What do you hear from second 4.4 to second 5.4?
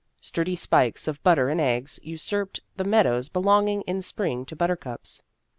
to buttercups.